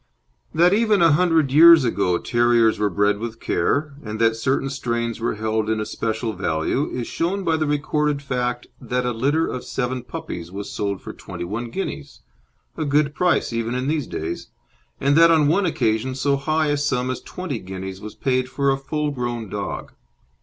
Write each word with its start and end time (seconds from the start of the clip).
That 0.51 0.73
even 0.73 0.99
a 1.03 1.11
hundred 1.11 1.51
years 1.51 1.83
ago 1.83 2.17
terriers 2.17 2.79
were 2.79 2.89
bred 2.89 3.19
with 3.19 3.39
care, 3.39 3.93
and 4.03 4.17
that 4.19 4.35
certain 4.35 4.71
strains 4.71 5.19
were 5.19 5.35
held 5.35 5.69
in 5.69 5.79
especial 5.79 6.33
value, 6.33 6.89
is 6.89 7.05
shown 7.05 7.43
by 7.43 7.55
the 7.55 7.67
recorded 7.67 8.19
fact 8.19 8.65
that 8.81 9.05
a 9.05 9.11
litter 9.11 9.45
of 9.45 9.63
seven 9.63 10.01
puppies 10.01 10.51
was 10.51 10.71
sold 10.71 11.03
for 11.03 11.13
twenty 11.13 11.43
one 11.43 11.69
guineas 11.69 12.21
a 12.75 12.83
good 12.83 13.13
price 13.13 13.53
even 13.53 13.75
in 13.75 13.87
these 13.87 14.07
days 14.07 14.47
and 14.99 15.15
that 15.17 15.29
on 15.29 15.47
one 15.47 15.67
occasion 15.67 16.15
so 16.15 16.35
high 16.35 16.69
a 16.69 16.77
sum 16.77 17.11
as 17.11 17.21
twenty 17.21 17.59
guineas 17.59 18.01
was 18.01 18.15
paid 18.15 18.49
for 18.49 18.71
a 18.71 18.79
full 18.79 19.11
grown 19.11 19.49
dog. 19.49 19.91